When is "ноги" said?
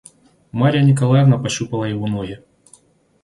2.07-2.43